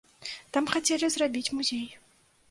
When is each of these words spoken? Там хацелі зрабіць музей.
Там 0.55 0.69
хацелі 0.75 1.09
зрабіць 1.15 1.53
музей. 1.57 1.85